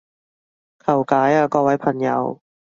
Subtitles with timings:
[0.83, 2.41] 求解啊各位朋友